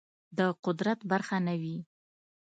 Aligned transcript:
د 0.37 0.39
قدرت 0.65 0.99
برخه 1.11 1.37
نه 1.47 1.55
وي 1.61 1.77